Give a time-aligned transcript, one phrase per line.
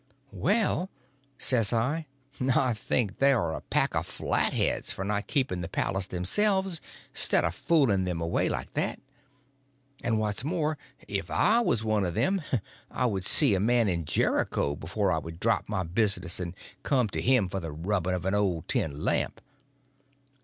[0.33, 0.89] "Well,"
[1.37, 2.07] says I,
[2.55, 6.81] "I think they are a pack of flat heads for not keeping the palace themselves
[7.13, 8.99] 'stead of fooling them away like that.
[10.03, 12.41] And what's more—if I was one of them
[12.89, 17.07] I would see a man in Jericho before I would drop my business and come
[17.09, 19.39] to him for the rubbing of an old tin lamp."